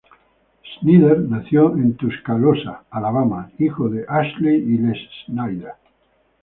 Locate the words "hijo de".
3.59-4.03